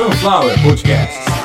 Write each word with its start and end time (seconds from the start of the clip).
Sunflower 0.00 0.56
Podcast. 0.64 1.39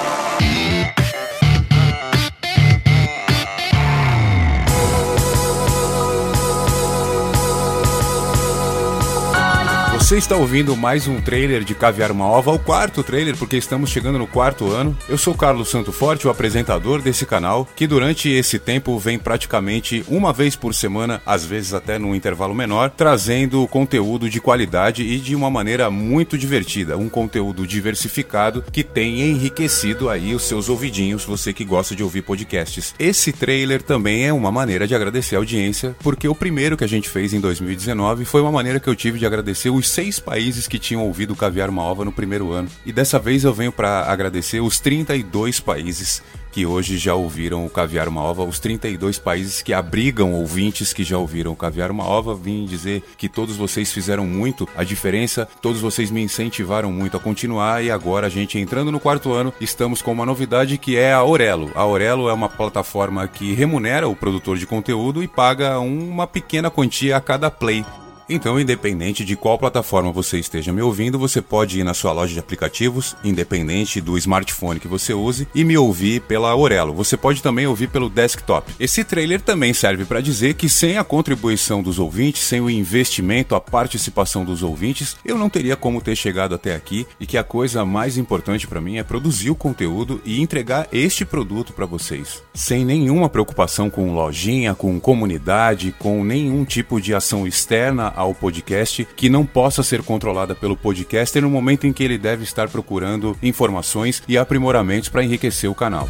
Você 10.05 10.19
está 10.19 10.35
ouvindo 10.35 10.77
mais 10.77 11.07
um 11.07 11.19
trailer 11.19 11.63
de 11.63 11.73
Caviar 11.73 12.11
uma 12.11 12.27
Ova, 12.27 12.51
o 12.51 12.59
quarto 12.59 13.01
trailer, 13.01 13.35
porque 13.35 13.57
estamos 13.57 13.89
chegando 13.89 14.19
no 14.19 14.27
quarto 14.27 14.71
ano. 14.71 14.95
Eu 15.09 15.17
sou 15.17 15.33
Carlos 15.33 15.67
Santo 15.67 15.91
Forte, 15.91 16.27
o 16.27 16.29
apresentador 16.29 17.01
desse 17.01 17.25
canal, 17.25 17.67
que 17.75 17.87
durante 17.87 18.29
esse 18.29 18.59
tempo 18.59 18.99
vem 18.99 19.17
praticamente 19.17 20.05
uma 20.07 20.31
vez 20.31 20.55
por 20.55 20.75
semana, 20.75 21.23
às 21.25 21.43
vezes 21.43 21.73
até 21.73 21.97
num 21.97 22.13
intervalo 22.13 22.53
menor, 22.53 22.91
trazendo 22.91 23.67
conteúdo 23.67 24.29
de 24.29 24.39
qualidade 24.39 25.01
e 25.01 25.17
de 25.19 25.33
uma 25.33 25.49
maneira 25.49 25.89
muito 25.89 26.37
divertida, 26.37 26.95
um 26.95 27.09
conteúdo 27.09 27.65
diversificado 27.65 28.63
que 28.71 28.83
tem 28.83 29.21
enriquecido 29.21 30.07
aí 30.07 30.35
os 30.35 30.43
seus 30.43 30.69
ouvidinhos, 30.69 31.25
você 31.25 31.51
que 31.51 31.65
gosta 31.65 31.95
de 31.95 32.03
ouvir 32.03 32.21
podcasts. 32.21 32.93
Esse 32.99 33.31
trailer 33.31 33.81
também 33.81 34.27
é 34.27 34.31
uma 34.31 34.51
maneira 34.51 34.85
de 34.85 34.93
agradecer 34.93 35.35
a 35.35 35.39
audiência, 35.39 35.95
porque 36.01 36.27
o 36.27 36.35
primeiro 36.35 36.77
que 36.77 36.83
a 36.83 36.87
gente 36.87 37.09
fez 37.09 37.33
em 37.33 37.39
2019 37.39 38.23
foi 38.23 38.41
uma 38.41 38.51
maneira 38.51 38.79
que 38.79 38.87
eu 38.87 38.95
tive 38.95 39.17
de 39.17 39.25
agradecer 39.25 39.71
os 39.71 39.95
seis 40.05 40.19
países 40.19 40.67
que 40.67 40.77
tinham 40.77 41.03
ouvido 41.03 41.35
Caviar 41.35 41.67
uma 41.67 41.81
Ova 41.81 42.05
no 42.05 42.11
primeiro 42.11 42.51
ano. 42.51 42.69
E 42.85 42.93
dessa 42.93 43.17
vez 43.17 43.43
eu 43.43 43.51
venho 43.51 43.71
para 43.71 44.03
agradecer 44.03 44.59
os 44.59 44.79
32 44.79 45.59
países 45.59 46.21
que 46.51 46.63
hoje 46.63 46.97
já 46.97 47.15
ouviram 47.15 47.65
o 47.65 47.69
Caviar 47.69 48.07
uma 48.07 48.21
Ova, 48.21 48.43
os 48.43 48.59
32 48.59 49.17
países 49.17 49.63
que 49.63 49.73
abrigam 49.73 50.31
ouvintes 50.33 50.93
que 50.93 51.03
já 51.03 51.17
ouviram 51.17 51.51
o 51.51 51.55
Caviar 51.55 51.89
uma 51.89 52.05
Ova. 52.05 52.35
Vim 52.35 52.65
dizer 52.65 53.01
que 53.17 53.27
todos 53.27 53.57
vocês 53.57 53.91
fizeram 53.91 54.27
muito 54.27 54.69
a 54.77 54.83
diferença, 54.83 55.47
todos 55.59 55.81
vocês 55.81 56.11
me 56.11 56.21
incentivaram 56.21 56.91
muito 56.91 57.17
a 57.17 57.19
continuar 57.19 57.83
e 57.83 57.89
agora 57.89 58.27
a 58.27 58.29
gente 58.29 58.59
entrando 58.59 58.91
no 58.91 58.99
quarto 58.99 59.33
ano, 59.33 59.51
estamos 59.59 60.03
com 60.03 60.11
uma 60.11 60.25
novidade 60.25 60.77
que 60.77 60.95
é 60.95 61.13
a 61.13 61.17
Aurelo. 61.17 61.71
A 61.73 61.81
Aurelo 61.81 62.29
é 62.29 62.33
uma 62.33 62.47
plataforma 62.47 63.27
que 63.27 63.53
remunera 63.53 64.07
o 64.07 64.15
produtor 64.15 64.55
de 64.55 64.67
conteúdo 64.67 65.23
e 65.23 65.27
paga 65.27 65.79
uma 65.79 66.27
pequena 66.27 66.69
quantia 66.69 67.17
a 67.17 67.21
cada 67.21 67.49
play. 67.49 67.83
Então, 68.27 68.59
independente 68.59 69.23
de 69.23 69.35
qual 69.35 69.57
plataforma 69.57 70.11
você 70.11 70.39
esteja 70.39 70.73
me 70.73 70.81
ouvindo, 70.81 71.19
você 71.19 71.41
pode 71.41 71.79
ir 71.79 71.83
na 71.83 71.93
sua 71.93 72.11
loja 72.11 72.33
de 72.33 72.39
aplicativos, 72.39 73.15
independente 73.23 74.01
do 74.01 74.17
smartphone 74.17 74.79
que 74.79 74.87
você 74.87 75.13
use, 75.13 75.47
e 75.53 75.63
me 75.63 75.77
ouvir 75.77 76.21
pela 76.21 76.49
Aurelo. 76.49 76.91
Você 76.95 77.15
pode 77.15 77.43
também 77.43 77.67
ouvir 77.67 77.87
pelo 77.87 78.09
desktop. 78.09 78.73
Esse 78.79 79.03
trailer 79.03 79.41
também 79.41 79.73
serve 79.73 80.05
para 80.05 80.21
dizer 80.21 80.55
que 80.55 80.67
sem 80.67 80.97
a 80.97 81.03
contribuição 81.03 81.83
dos 81.83 81.99
ouvintes, 81.99 82.41
sem 82.41 82.59
o 82.59 82.69
investimento, 82.69 83.53
a 83.53 83.61
participação 83.61 84.43
dos 84.43 84.63
ouvintes, 84.63 85.15
eu 85.23 85.37
não 85.37 85.49
teria 85.49 85.75
como 85.75 86.01
ter 86.01 86.15
chegado 86.15 86.55
até 86.55 86.73
aqui 86.73 87.05
e 87.19 87.27
que 87.27 87.37
a 87.37 87.43
coisa 87.43 87.85
mais 87.85 88.17
importante 88.17 88.65
para 88.65 88.81
mim 88.81 88.97
é 88.97 89.03
produzir 89.03 89.51
o 89.51 89.55
conteúdo 89.55 90.19
e 90.25 90.41
entregar 90.41 90.87
este 90.91 91.23
produto 91.25 91.73
para 91.73 91.85
vocês, 91.85 92.41
sem 92.55 92.83
nenhuma 92.83 93.29
preocupação 93.29 93.87
com 93.87 94.15
lojinha, 94.15 94.73
com 94.73 94.99
comunidade, 94.99 95.93
com 95.99 96.23
nenhum 96.23 96.65
tipo 96.65 96.99
de 96.99 97.13
ação 97.13 97.45
externa 97.45 98.14
ao 98.15 98.33
podcast 98.33 99.07
que 99.15 99.29
não 99.29 99.45
possa 99.45 99.83
ser 99.83 100.01
controlada 100.01 100.55
pelo 100.55 100.77
podcaster 100.77 101.41
no 101.41 101.49
momento 101.49 101.85
em 101.85 101.93
que 101.93 102.03
ele 102.03 102.17
deve 102.17 102.43
estar 102.43 102.69
procurando 102.69 103.37
informações 103.43 104.23
e 104.27 104.37
aprimoramentos 104.37 105.09
para 105.09 105.23
enriquecer 105.23 105.69
o 105.69 105.75
canal. 105.75 106.09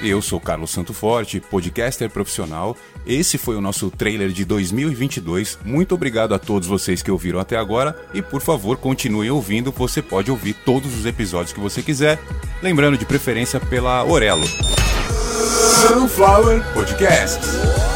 Eu 0.00 0.20
sou 0.20 0.38
Carlos 0.38 0.70
Santo 0.70 0.92
Forte, 0.92 1.40
podcaster 1.40 2.10
profissional. 2.10 2.76
Esse 3.06 3.38
foi 3.38 3.56
o 3.56 3.60
nosso 3.60 3.90
trailer 3.90 4.30
de 4.30 4.44
2022. 4.44 5.58
Muito 5.64 5.94
obrigado 5.94 6.34
a 6.34 6.38
todos 6.38 6.68
vocês 6.68 7.02
que 7.02 7.10
ouviram 7.10 7.40
até 7.40 7.56
agora 7.56 7.96
e 8.12 8.20
por 8.20 8.40
favor, 8.40 8.76
continue 8.76 9.30
ouvindo. 9.30 9.72
Você 9.72 10.02
pode 10.02 10.30
ouvir 10.30 10.54
todos 10.64 10.94
os 10.94 11.06
episódios 11.06 11.52
que 11.52 11.60
você 11.60 11.82
quiser, 11.82 12.20
lembrando 12.62 12.98
de 12.98 13.06
preferência 13.06 13.58
pela 13.58 14.04
Orelo. 14.04 14.46
Sunflower 15.88 16.62
Podcasts. 16.72 17.93